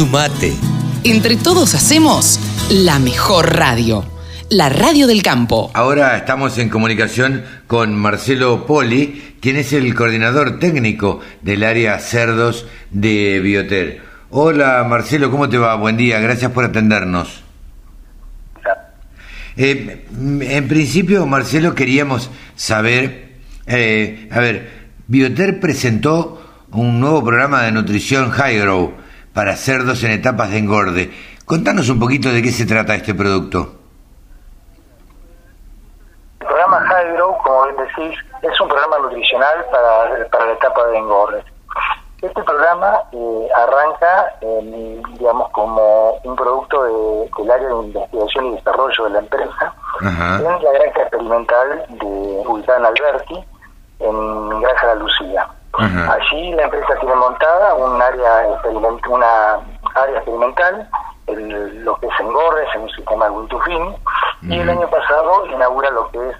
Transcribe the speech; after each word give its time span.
Sumate. 0.00 0.54
Entre 1.04 1.36
todos 1.36 1.74
hacemos 1.74 2.40
la 2.70 2.98
mejor 2.98 3.54
radio. 3.54 4.02
La 4.48 4.70
radio 4.70 5.06
del 5.06 5.22
campo. 5.22 5.70
Ahora 5.74 6.16
estamos 6.16 6.56
en 6.56 6.70
comunicación 6.70 7.44
con 7.66 7.94
Marcelo 7.94 8.64
Poli, 8.64 9.36
quien 9.42 9.56
es 9.56 9.74
el 9.74 9.94
coordinador 9.94 10.58
técnico 10.58 11.20
del 11.42 11.64
área 11.64 11.98
cerdos 11.98 12.66
de 12.90 13.40
Bioter. 13.40 14.00
Hola 14.30 14.86
Marcelo, 14.88 15.30
¿cómo 15.30 15.50
te 15.50 15.58
va? 15.58 15.74
Buen 15.74 15.98
día, 15.98 16.18
gracias 16.18 16.50
por 16.52 16.64
atendernos. 16.64 17.42
Eh, 19.58 20.06
en 20.40 20.66
principio, 20.66 21.26
Marcelo, 21.26 21.74
queríamos 21.74 22.30
saber, 22.56 23.34
eh, 23.66 24.30
a 24.30 24.40
ver, 24.40 24.70
Bioter 25.08 25.60
presentó 25.60 26.64
un 26.70 27.00
nuevo 27.00 27.22
programa 27.22 27.64
de 27.64 27.72
nutrición 27.72 28.30
High 28.30 28.60
Grow 28.60 28.99
para 29.32 29.56
cerdos 29.56 30.02
en 30.04 30.12
etapas 30.12 30.50
de 30.50 30.58
engorde. 30.58 31.10
Contanos 31.44 31.88
un 31.88 31.98
poquito 31.98 32.30
de 32.30 32.42
qué 32.42 32.50
se 32.50 32.66
trata 32.66 32.94
este 32.94 33.14
producto. 33.14 33.74
El 36.40 36.46
programa 36.46 36.80
High 36.80 37.12
Grow, 37.14 37.36
como 37.42 37.64
bien 37.64 37.76
decís, 37.76 38.18
es 38.42 38.60
un 38.60 38.68
programa 38.68 38.98
nutricional 38.98 39.64
para, 39.70 40.28
para 40.28 40.46
la 40.46 40.52
etapa 40.52 40.86
de 40.86 40.98
engorde. 40.98 41.44
Este 42.22 42.42
programa 42.42 43.02
eh, 43.12 43.48
arranca, 43.56 44.34
digamos, 45.18 45.50
como 45.52 46.12
un 46.22 46.36
producto 46.36 46.84
de, 46.84 47.30
del 47.38 47.50
área 47.50 47.68
de 47.68 47.74
investigación 47.74 48.46
y 48.46 48.56
desarrollo 48.56 49.04
de 49.04 49.10
la 49.10 49.18
empresa 49.20 49.74
en 50.02 50.44
la 50.44 50.72
granja 50.72 51.00
experimental 51.00 51.86
de 51.88 52.42
ubicada 52.46 52.78
en 52.78 52.84
Alberti, 52.84 53.44
en 54.00 54.60
Granja 54.60 54.86
La 54.88 54.94
Lucía. 54.96 55.48
Allí 55.80 56.52
la 56.52 56.64
empresa 56.64 56.94
tiene 57.00 57.14
montada 57.14 57.74
un 57.74 58.00
área 58.00 58.48
una 59.08 59.60
área 59.94 60.16
experimental, 60.16 60.88
en 61.26 61.84
lo 61.84 61.96
que 61.96 62.06
es 62.06 62.20
engordes, 62.20 62.68
en 62.74 62.82
un 62.82 62.90
sistema 62.90 63.30
Win 63.30 63.96
y 64.42 64.58
el 64.58 64.70
año 64.70 64.88
pasado 64.88 65.46
inaugura 65.46 65.90
lo 65.90 66.10
que 66.10 66.18
es 66.30 66.36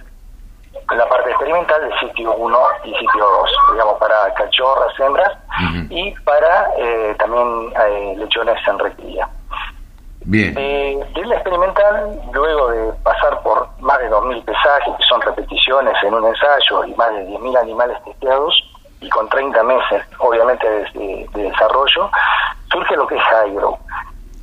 la 0.96 1.08
parte 1.08 1.30
experimental 1.30 1.88
de 1.88 1.98
sitio 1.98 2.34
1 2.34 2.58
y 2.84 2.94
sitio 2.94 3.24
2, 3.24 3.50
digamos, 3.72 3.98
para 3.98 4.34
cachorras, 4.34 4.98
hembras 4.98 5.32
y 5.88 6.12
para 6.20 6.70
eh, 6.78 7.14
también 7.18 7.72
eh, 7.86 8.14
lechones 8.16 8.56
en 8.66 8.78
recría. 8.78 9.28
Bien. 10.24 10.54
Eh, 10.56 11.00
de 11.14 11.24
la 11.26 11.34
experimental, 11.36 12.20
luego 12.32 12.68
de 12.68 12.92
pasar 13.02 13.42
por 13.42 13.68
más 13.80 13.98
de 13.98 14.10
2.000 14.10 14.44
pesajes, 14.44 14.94
que 14.96 15.02
son 15.08 15.20
repeticiones 15.22 15.94
en 16.02 16.14
un 16.14 16.26
ensayo, 16.26 16.84
y 16.84 16.94
más 16.94 17.10
de 17.10 17.26
10.000 17.26 17.58
animales 17.58 18.04
testeados, 18.04 18.69
y 19.00 19.08
con 19.10 19.28
30 19.28 19.62
meses, 19.62 20.02
obviamente, 20.18 20.68
de, 20.68 21.28
desarrollo, 21.34 22.10
surge 22.70 22.96
lo 22.96 23.06
que 23.06 23.16
es 23.16 23.22
Hydro. 23.22 23.78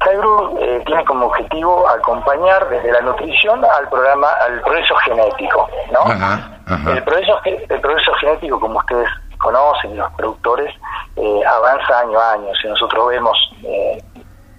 Hydro 0.05 0.57
eh, 0.59 0.83
tiene 0.85 1.03
como 1.05 1.25
objetivo 1.27 1.87
acompañar 1.89 2.67
desde 2.69 2.91
la 2.91 3.01
nutrición 3.01 3.63
al 3.65 3.89
programa, 3.89 4.27
al 4.45 4.61
progreso 4.61 4.95
genético, 4.97 5.69
¿no? 5.91 6.91
El, 6.91 7.03
progreso, 7.03 7.39
el 7.45 7.81
progreso 7.81 8.13
genético, 8.13 8.59
como 8.59 8.79
ustedes 8.79 9.09
conocen, 9.37 9.97
los 9.97 10.11
productores, 10.13 10.73
eh, 11.15 11.41
avanza 11.45 11.99
año 11.99 12.19
a 12.19 12.33
año. 12.33 12.53
Si 12.61 12.67
nosotros 12.67 13.07
vemos 13.07 13.37
eh, 13.63 14.03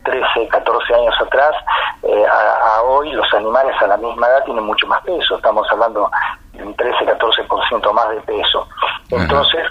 13, 0.05 0.49
14 0.49 0.95
años 0.95 1.15
atrás, 1.21 1.55
eh, 2.03 2.25
a, 2.27 2.83
hoy 2.83 3.12
los 3.12 3.33
animales 3.35 3.75
a 3.81 3.87
la 3.87 3.97
misma 3.97 4.27
edad 4.29 4.45
tienen 4.45 4.65
mucho 4.65 4.87
más 4.87 5.03
peso, 5.03 5.37
estamos 5.37 5.67
hablando 5.71 6.11
de 6.53 6.62
un 6.62 6.75
13, 6.75 7.07
14% 7.07 7.93
más 7.93 8.11
de 8.11 8.21
peso. 8.23 8.67
Entonces, 9.11 9.67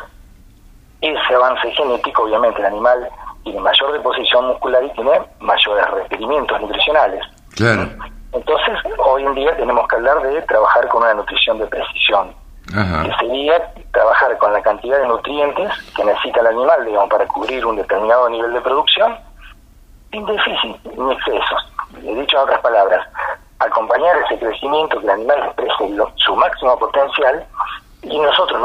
avance 1.47 1.71
genético, 1.71 2.23
obviamente, 2.23 2.59
el 2.59 2.67
animal 2.67 3.09
tiene 3.43 3.59
mayor 3.59 3.93
deposición 3.93 4.47
muscular 4.47 4.83
y 4.83 4.89
tiene 4.91 5.11
mayores 5.39 5.89
requerimientos 5.91 6.61
nutricionales. 6.61 7.23
Claro. 7.55 7.89
Entonces, 8.33 8.77
hoy 8.97 9.23
en 9.23 9.35
día 9.35 9.55
tenemos 9.55 9.87
que 9.87 9.95
hablar 9.95 10.21
de 10.21 10.41
trabajar 10.43 10.87
con 10.89 11.03
una 11.03 11.13
nutrición 11.13 11.57
de 11.59 11.67
precisión. 11.67 12.35
que 12.67 13.13
sería 13.19 13.73
trabajar 13.93 14.37
con 14.39 14.51
la 14.51 14.61
cantidad 14.61 14.99
de 14.99 15.07
nutrientes 15.07 15.71
que 15.95 16.03
necesita 16.03 16.41
el 16.41 16.47
animal, 16.47 16.85
digamos, 16.85 17.09
para 17.09 17.25
cubrir 17.27 17.65
un 17.65 17.77
determinado 17.77 18.29
nivel 18.29 18.51
de 18.51 18.61
producción, 18.61 19.17
sin 20.11 20.25
déficit 20.25 20.75
ni 20.97 21.13
excesos. 21.13 21.73
He 22.03 22.13
dicho 22.13 22.37
en 22.37 22.43
otras 22.43 22.59
palabras, 22.59 23.07
acompañar 23.59 24.17
ese 24.25 24.37
crecimiento 24.37 24.99
que 24.99 25.05
el 25.05 25.11
animal 25.11 25.43
exprese 25.45 25.95
su 26.17 26.35
máximo 26.35 26.77
potencial 26.77 27.45
y 28.03 28.19
nosotros 28.19 28.59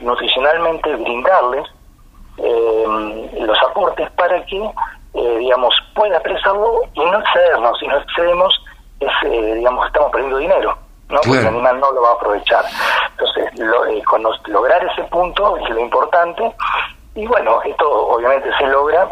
nutricionalmente 0.00 0.94
brindarles 0.94 1.73
eh, 2.38 3.30
los 3.40 3.58
aportes 3.62 4.10
para 4.12 4.44
que, 4.46 4.62
eh, 5.14 5.36
digamos, 5.38 5.74
pueda 5.94 6.16
expresarlo 6.16 6.82
y 6.92 7.00
no 7.00 7.20
excedernos. 7.20 7.78
Si 7.78 7.86
no 7.86 7.98
excedemos, 7.98 8.64
es, 9.00 9.10
eh, 9.24 9.54
digamos, 9.54 9.86
estamos 9.86 10.10
perdiendo 10.10 10.38
dinero, 10.38 10.78
¿no? 11.08 11.20
Porque 11.24 11.40
el 11.40 11.46
animal 11.46 11.80
no 11.80 11.92
lo 11.92 12.02
va 12.02 12.10
a 12.10 12.14
aprovechar. 12.14 12.64
Entonces, 13.10 13.58
lo, 13.58 13.84
con 14.04 14.22
lograr 14.46 14.84
ese 14.84 15.02
punto 15.04 15.56
es 15.58 15.70
lo 15.70 15.80
importante. 15.80 16.54
Y 17.14 17.26
bueno, 17.26 17.62
esto 17.62 18.06
obviamente 18.08 18.48
se 18.58 18.66
logra 18.66 19.08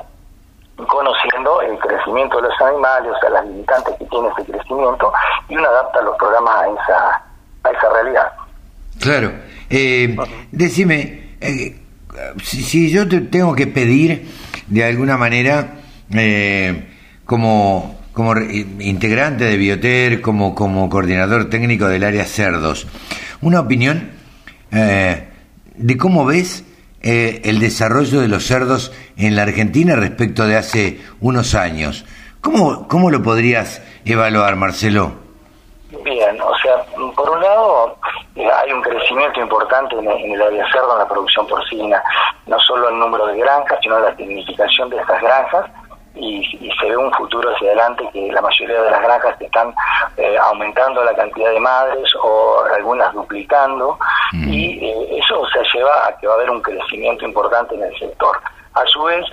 conociendo 0.89 1.61
el 1.61 1.79
crecimiento 1.79 2.41
de 2.41 2.49
los 2.49 2.61
animales, 2.61 3.13
o 3.13 3.21
sea, 3.21 3.31
las 3.31 3.47
limitantes 3.47 3.95
que 3.99 4.05
tiene 4.07 4.29
ese 4.29 4.51
crecimiento, 4.51 5.13
y 5.49 5.57
uno 5.57 5.69
adapta 5.69 6.03
los 6.03 6.17
programas 6.17 6.57
a 6.57 6.69
esa, 6.69 7.23
a 7.65 7.71
esa 7.71 7.89
realidad. 7.91 8.33
Claro. 9.01 9.31
Eh, 9.71 10.17
decime, 10.51 11.37
eh, 11.41 11.82
si, 12.43 12.91
yo 12.91 13.09
te 13.09 13.21
tengo 13.21 13.55
que 13.55 13.67
pedir 13.67 14.29
de 14.67 14.85
alguna 14.85 15.17
manera, 15.17 15.75
eh, 16.15 16.89
como, 17.25 18.01
como 18.13 18.35
integrante 18.37 19.45
de 19.45 19.57
Bioter, 19.57 20.21
como, 20.21 20.55
como 20.55 20.89
coordinador 20.89 21.51
técnico 21.51 21.89
del 21.89 22.05
área 22.05 22.25
cerdos, 22.25 22.87
una 23.41 23.61
opinión 23.61 24.11
eh, 24.71 25.29
de 25.75 25.97
cómo 25.97 26.25
ves 26.25 26.65
el 27.01 27.59
desarrollo 27.59 28.21
de 28.21 28.29
los 28.29 28.47
cerdos 28.47 28.93
en 29.17 29.35
la 29.35 29.43
Argentina 29.43 29.97
respecto 29.97 30.47
de 30.47 30.57
hace 30.57 31.01
unos 31.21 31.57
años. 31.57 32.05
¿Cómo, 32.41 32.87
cómo 32.87 33.11
lo 33.11 33.23
podrías 33.23 33.83
evaluar, 34.05 34.55
Marcelo? 34.57 35.13
Bien, 36.05 36.41
o 36.41 36.57
sea, 36.63 36.85
por 37.15 37.31
un 37.31 37.41
lado 37.41 37.97
eh, 38.35 38.51
hay 38.51 38.73
un 38.73 38.81
crecimiento 38.81 39.41
importante 39.41 39.95
en, 39.97 40.09
el 40.09 40.43
área 40.43 40.67
cerdo, 40.73 40.93
en 40.93 40.99
la 41.01 41.09
producción 41.09 41.47
porcina, 41.47 42.03
no 42.47 42.59
solo 42.61 42.89
el 42.89 42.99
número 42.99 43.27
de 43.27 43.39
granjas, 43.39 43.79
sino 43.83 43.99
la 44.01 44.15
tecnificación 44.17 44.89
de 44.89 44.97
estas 44.99 45.21
granjas, 45.21 45.71
y, 46.15 46.43
se 46.81 46.89
ve 46.89 46.97
un 46.97 47.13
futuro 47.13 47.51
hacia 47.55 47.69
adelante 47.69 48.09
que 48.13 48.33
la 48.33 48.41
mayoría 48.41 48.83
de 48.83 48.91
las 48.91 49.03
granjas 49.03 49.41
están 49.41 49.75
eh, 50.17 50.37
aumentando 50.39 51.05
la 51.05 51.15
cantidad 51.15 51.51
de 51.51 51.61
madres 51.61 52.11
o 52.23 52.65
algunas 52.75 53.13
duplicando, 53.13 53.99
mm. 54.33 54.53
y 54.53 54.87
eh, 54.87 55.19
eso 55.19 55.45
se 55.53 55.63
lleva 55.77 56.07
a 56.07 56.17
que 56.17 56.27
va 56.27 56.35
a 56.35 56.37
haber 56.37 56.51
un 56.51 56.63
crecimiento 56.63 57.25
importante 57.25 57.75
en 57.75 57.83
el 57.83 57.99
sector. 57.99 58.37
A 58.75 58.85
su 58.87 59.03
vez, 59.05 59.25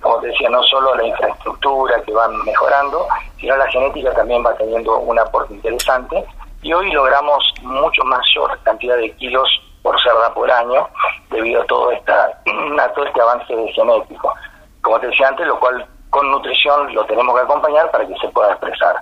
como 0.00 0.18
te 0.20 0.28
decía, 0.28 0.48
no 0.48 0.62
solo 0.62 0.94
la 0.94 1.04
infraestructura 1.04 2.00
que 2.02 2.12
va 2.12 2.28
mejorando, 2.28 3.06
sino 3.38 3.56
la 3.56 3.66
genética 3.68 4.12
también 4.12 4.44
va 4.44 4.54
teniendo 4.56 4.98
un 4.98 5.18
aporte 5.18 5.54
interesante 5.54 6.24
y 6.62 6.72
hoy 6.72 6.90
logramos 6.92 7.44
mucho 7.62 8.02
mayor 8.04 8.58
cantidad 8.62 8.96
de 8.96 9.12
kilos 9.16 9.48
por 9.82 10.00
cerda 10.02 10.32
por 10.34 10.50
año 10.50 10.88
debido 11.30 11.62
a 11.62 11.66
todo, 11.66 11.92
esta, 11.92 12.42
a 12.80 12.92
todo 12.92 13.06
este 13.06 13.20
avance 13.20 13.54
genético. 13.74 14.34
Como 14.80 15.00
te 15.00 15.06
decía 15.08 15.28
antes, 15.28 15.46
lo 15.46 15.58
cual 15.60 15.86
con 16.10 16.30
nutrición 16.30 16.92
lo 16.94 17.04
tenemos 17.06 17.34
que 17.36 17.42
acompañar 17.42 17.90
para 17.90 18.06
que 18.06 18.14
se 18.20 18.28
pueda 18.28 18.50
expresar. 18.52 18.96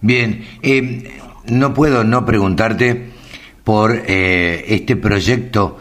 Bien, 0.00 0.46
eh, 0.62 1.20
no 1.46 1.74
puedo 1.74 2.04
no 2.04 2.24
preguntarte 2.24 3.10
por 3.64 3.92
eh, 3.92 4.64
este 4.68 4.96
proyecto 4.96 5.78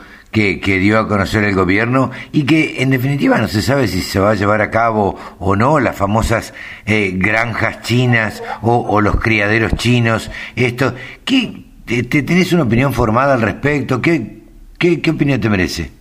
que, 0.59 0.77
dio 0.77 0.99
a 0.99 1.07
conocer 1.07 1.43
el 1.43 1.55
gobierno 1.55 2.11
y 2.31 2.45
que 2.45 2.81
en 2.83 2.91
definitiva 2.91 3.37
no 3.37 3.47
se 3.47 3.61
sabe 3.61 3.87
si 3.87 4.01
se 4.01 4.19
va 4.19 4.31
a 4.31 4.35
llevar 4.35 4.61
a 4.61 4.69
cabo 4.69 5.17
o 5.39 5.55
no 5.55 5.79
las 5.79 5.95
famosas 5.95 6.53
eh, 6.85 7.11
granjas 7.15 7.81
chinas 7.81 8.43
o, 8.61 9.01
los 9.01 9.19
criaderos 9.19 9.73
chinos. 9.75 10.29
Esto, 10.55 10.93
¿qué, 11.25 11.63
te, 11.85 12.03
¿Tenés 12.03 12.53
una 12.53 12.63
opinión 12.63 12.93
formada 12.93 13.33
al 13.33 13.41
respecto? 13.41 14.01
¿Qué, 14.01 14.43
qué, 14.77 15.01
qué 15.01 15.11
opinión 15.11 15.41
te 15.41 15.49
merece? 15.49 15.91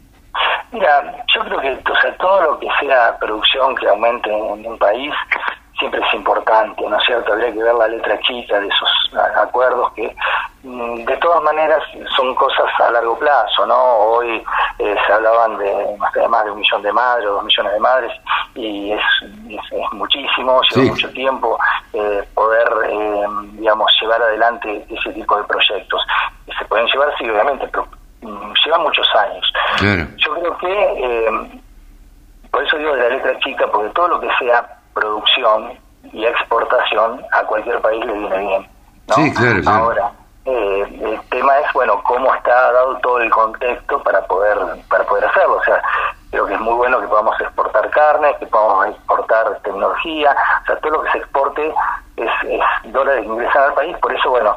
Mira, 0.73 1.25
yo 1.35 1.43
creo 1.45 1.61
que 1.61 1.91
o 1.91 2.01
sea, 2.01 2.17
todo 2.19 2.43
lo 2.43 2.59
que 2.59 2.69
sea 2.81 3.17
producción 3.19 3.75
que 3.77 3.89
aumente 3.89 4.31
en 4.31 4.67
un 4.67 4.79
país 4.79 5.13
siempre 5.79 6.01
es 6.01 6.15
importante, 6.15 6.83
¿no 6.89 6.97
es 6.97 7.05
cierto? 7.05 7.33
Habría 7.33 7.53
que 7.53 7.63
ver 7.63 7.75
la 7.75 7.89
letra 7.89 8.19
chica 8.21 8.61
de 8.61 8.67
esos 8.67 8.91
acuerdos 9.43 9.93
que 9.95 10.15
de 10.67 11.17
todas 11.19 11.43
maneras 11.45 11.81
son 12.17 12.35
cosas 12.35 12.67
a 12.81 12.91
largo 12.91 13.17
plazo, 13.19 13.65
¿no? 13.67 13.77
Hoy 13.77 14.43
eh, 14.81 14.97
se 15.07 15.13
hablaban 15.13 15.57
de 15.59 15.97
más 16.29 16.45
de 16.45 16.51
un 16.51 16.59
millón 16.59 16.83
de 16.83 16.93
madres, 16.93 17.25
dos 17.25 17.45
millones 17.45 17.73
de 17.73 17.81
madres, 17.81 18.13
y 18.57 18.93
es, 18.93 19.03
es, 19.49 19.93
muchísimo, 19.93 20.61
lleva 20.63 20.89
mucho 20.89 21.11
tiempo 21.11 21.57
eh, 21.93 22.29
poder, 22.35 22.69
eh, 22.89 23.27
digamos, 23.53 23.93
llevar 24.01 24.21
adelante 24.21 24.85
ese 24.91 25.13
tipo 25.13 25.37
de 25.37 25.45
proyectos. 25.45 26.05
Se 26.59 26.65
pueden 26.65 26.87
llevar, 26.89 27.17
sí, 27.17 27.31
obviamente, 27.31 27.69
pero 27.69 27.87
mm, 28.23 28.53
lleva 28.65 28.79
muchos 28.79 29.07
años. 29.15 29.53
Yo 30.17 30.35
creo 30.35 30.59
que, 30.59 31.61
por 32.51 32.65
eso 32.65 32.77
digo 32.79 32.93
de 32.97 33.03
la 33.03 33.09
letra 33.11 33.39
chica, 33.39 33.67
porque 33.71 33.91
todo 33.91 34.09
lo 34.09 34.21
que 34.21 34.31
sea 34.41 34.67
producción 34.95 35.79
y 36.13 36.25
exportación 36.25 37.25
a 37.31 37.43
cualquier 37.45 37.81
país 37.81 38.05
le 38.05 38.13
viene 38.15 38.39
bien. 38.39 38.69
Sí, 39.15 39.33
claro, 39.35 39.61
Ahora, 39.71 40.13
eh, 40.47 41.01
el 41.03 41.21
tema 41.29 41.59
es, 41.59 41.73
bueno, 41.73 42.01
cómo 42.05 42.33
está 42.35 42.73
dado 42.73 42.97
todo 42.99 43.19
el 43.21 43.31
contexto 43.31 44.03
para 44.03 44.23
poder 44.27 44.57
para 44.89 45.05
poder 45.05 45.25
hacerlo. 45.25 45.57
O 45.57 45.65
sea, 45.65 45.83
creo 46.31 46.47
que 46.47 46.55
es 46.55 46.61
muy 46.61 46.75
bueno 46.75 47.01
que 47.01 47.09
podamos 47.09 47.41
exportar 47.41 47.91
carne, 47.91 48.37
que 48.39 48.47
podamos 48.47 48.87
exportar 48.89 49.59
tecnología, 49.65 50.37
o 50.63 50.67
sea, 50.67 50.77
todo 50.77 50.93
lo 50.93 51.03
que 51.03 51.13
se 51.13 51.19
exporte 51.19 51.75
es, 52.17 52.31
es 52.45 52.93
dólares 52.93 53.23
que 53.23 53.29
ingresan 53.29 53.63
al 53.63 53.75
país, 53.75 53.97
por 53.99 54.13
eso, 54.13 54.31
bueno, 54.31 54.57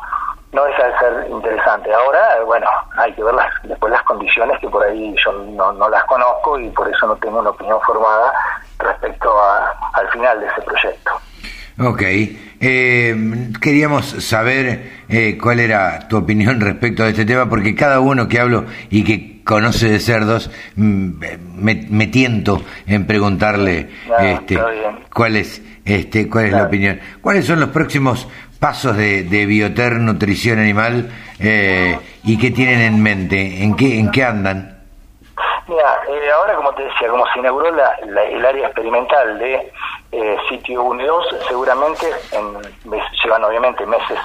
no 0.51 0.63
deja 0.63 0.83
de 0.88 1.00
ser 1.00 1.27
interesante. 1.30 1.94
Ahora, 1.94 2.44
bueno, 2.45 2.68
hay 2.97 3.13
que 3.13 3.24
ver 3.24 3.33
las, 3.33 3.51
después 3.63 3.92
las 3.92 4.03
condiciones 4.03 4.59
que 4.59 4.69
por 4.69 4.83
ahí 4.83 5.15
yo 5.24 5.31
no, 5.31 5.71
no 5.74 5.89
las 5.89 6.03
conozco 6.06 6.59
y 6.59 6.69
por 6.69 6.88
eso 6.88 7.07
no 7.07 7.15
tengo 7.18 7.39
una 7.39 7.51
opinión 7.51 7.80
formada 7.81 8.33
respecto 8.80 9.35
al 9.94 10.07
final 10.09 10.39
de 10.39 10.47
ese 10.47 10.62
proyecto. 10.62 11.12
Ok, 11.81 12.01
eh, 12.59 13.49
queríamos 13.61 14.05
saber 14.05 15.03
eh, 15.07 15.37
cuál 15.41 15.61
era 15.61 16.07
tu 16.09 16.17
opinión 16.17 16.59
respecto 16.59 17.03
a 17.03 17.09
este 17.09 17.23
tema, 17.23 17.49
porque 17.49 17.73
cada 17.73 18.01
uno 18.01 18.27
que 18.27 18.39
hablo 18.39 18.65
y 18.89 19.03
que 19.03 19.41
conoce 19.45 19.89
de 19.89 19.99
cerdos, 19.99 20.51
mm, 20.75 21.09
me, 21.55 22.07
tiento 22.07 22.61
en 22.85 23.05
preguntarle 23.05 23.87
este, 24.19 24.59
cuál 25.13 25.37
es, 25.37 25.61
este, 25.85 26.27
cuál 26.27 26.47
es 26.47 26.51
la 26.51 26.63
opinión. 26.63 26.99
¿Cuáles 27.21 27.45
son 27.45 27.61
los 27.61 27.69
próximos 27.69 28.27
pasos 28.59 28.97
de, 28.97 29.23
de 29.23 29.45
Bioter 29.45 29.93
Nutrición 30.01 30.59
Animal 30.59 31.09
eh, 31.39 31.97
y 32.25 32.37
qué 32.37 32.51
tienen 32.51 32.81
en 32.81 33.01
mente? 33.01 33.63
¿En 33.63 33.75
qué, 33.75 33.97
en 33.97 34.11
qué 34.11 34.25
andan? 34.25 34.78
Mira, 35.69 36.00
eh, 36.07 36.31
ahora 36.31 36.56
como 36.56 36.74
te 36.74 36.83
decía, 36.83 37.10
como 37.10 37.27
se 37.27 37.38
inauguró 37.38 37.69
la, 37.69 37.94
el 38.01 38.44
área 38.44 38.66
experimental 38.66 39.38
de 39.38 39.71
eh, 40.12 40.38
sitio 40.50 40.81
1 40.81 41.04
y 41.04 41.06
2, 41.06 41.27
seguramente 41.48 42.07
en, 42.31 42.57
llevan 43.24 43.44
obviamente 43.44 43.86
meses 43.86 44.18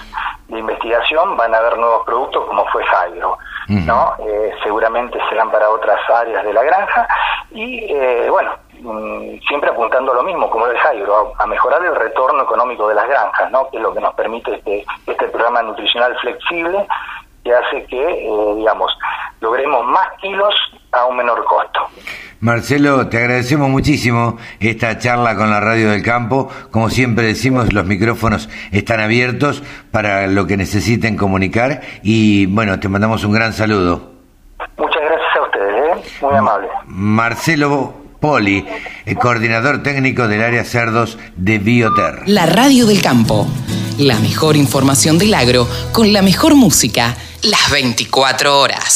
de 0.49 0.59
investigación, 0.59 1.37
van 1.37 1.55
a 1.55 1.59
haber 1.59 1.77
nuevos 1.77 2.07
productos 2.07 2.47
como 2.47 2.65
fue 2.69 2.83
Jairo, 2.87 3.37
¿no? 3.69 4.15
Eh, 4.27 4.55
seguramente 4.63 5.19
serán 5.29 5.51
para 5.51 5.69
otras 5.69 6.01
áreas 6.09 6.47
de 6.47 6.53
la 6.55 6.63
granja 6.63 7.07
y 7.51 7.93
bueno, 8.31 8.53
mm, 8.81 9.39
siempre 9.47 9.69
apuntando 9.69 10.13
a 10.13 10.15
lo 10.15 10.23
mismo, 10.23 10.49
como 10.49 10.67
el 10.67 10.79
Jairo, 10.79 11.35
a, 11.39 11.47
mejorar 11.47 11.85
el 11.85 11.95
retorno 11.95 12.43
económico 12.45 12.89
de 12.89 12.95
las 12.95 13.07
granjas, 13.07 13.51
¿no? 13.51 13.69
Que 13.69 13.77
es 13.77 13.83
lo 13.83 13.93
que 13.93 14.01
nos 14.01 14.15
permite 14.15 14.55
este, 14.55 14.87
este 15.07 15.29
programa 15.29 15.63
nutricional 15.63 16.17
flexible 16.21 16.87
que 17.45 17.55
hace 17.55 17.85
que, 17.85 18.55
digamos, 18.57 18.91
logremos 19.41 19.85
más 19.85 20.09
kilos 20.23 20.55
a 20.95 21.07
un 21.07 21.17
menor 21.17 21.45
costo. 21.45 21.81
Marcelo, 22.41 23.07
te 23.09 23.17
agradecemos 23.17 23.71
muchísimo 23.71 24.37
esta 24.61 24.99
charla 24.99 25.35
con 25.35 25.51
la 25.51 25.61
Radio 25.61 25.91
del 25.91 26.03
Campo. 26.03 26.51
Como 26.71 26.91
siempre 26.91 27.27
decimos, 27.27 27.73
los 27.73 27.87
micrófonos 27.87 28.51
están 28.71 29.01
abiertos 29.01 29.63
para 29.91 30.27
lo 30.27 30.47
que 30.47 30.59
necesiten 30.59 31.17
comunicar 31.17 31.81
y 32.03 32.45
bueno, 32.47 32.79
te 32.81 32.89
mandamos 32.89 33.25
un 33.25 33.33
gran 33.33 33.55
saludo. 33.55 34.13
Muchas 34.77 35.03
gracias 35.03 35.37
a 35.37 35.43
ustedes, 35.43 35.97
¿eh? 35.97 36.17
muy 36.21 36.37
amable. 36.37 36.69
Marcelo 36.87 37.95
Poli, 38.21 38.67
el 39.07 39.17
coordinador 39.17 39.83
técnico 39.83 40.29
del 40.29 40.43
área 40.43 40.65
cerdos 40.65 41.19
de 41.37 41.59
Bioter. 41.59 42.23
La 42.27 42.47
Radio 42.47 42.87
del 42.87 43.01
Campo, 43.01 43.47
la 43.99 44.19
mejor 44.19 44.57
información 44.57 45.19
del 45.19 45.35
agro 45.35 45.67
con 45.93 46.13
la 46.13 46.23
mejor 46.23 46.55
música, 46.55 47.15
las 47.43 47.71
24 47.71 48.61
horas. 48.61 48.95